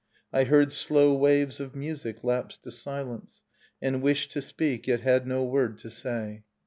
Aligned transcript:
I 0.33 0.45
heard 0.45 0.73
slow 0.73 1.13
waves 1.13 1.59
of 1.59 1.75
music 1.75 2.23
lapse 2.23 2.57
to 2.57 2.71
silence, 2.71 3.43
And 3.83 4.01
wished 4.01 4.31
to 4.31 4.41
speak, 4.41 4.87
yet 4.87 5.01
had 5.01 5.27
no 5.27 5.43
word 5.43 5.77
to 5.77 5.91
say. 5.91 6.41